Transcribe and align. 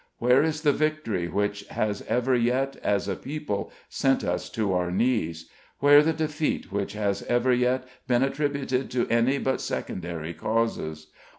Where 0.17 0.41
is 0.41 0.61
the 0.63 0.71
victory 0.71 1.27
which 1.27 1.67
has 1.67 2.01
ever 2.07 2.33
yet, 2.33 2.75
as 2.77 3.07
a 3.07 3.15
people, 3.15 3.71
sent 3.87 4.23
us 4.23 4.49
to 4.49 4.73
our 4.73 4.89
knees? 4.89 5.47
Where 5.77 6.01
the 6.01 6.11
defeat 6.11 6.71
which 6.71 6.93
has 6.93 7.21
ever 7.29 7.53
yet 7.53 7.87
been 8.07 8.23
attributed 8.23 8.89
to 8.89 9.07
any 9.09 9.37
but 9.37 9.61
secondary 9.61 10.33
causes? 10.33 11.11